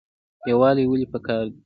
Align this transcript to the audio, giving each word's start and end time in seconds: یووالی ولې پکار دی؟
یووالی 0.49 0.85
ولې 0.87 1.07
پکار 1.13 1.45
دی؟ 1.51 1.57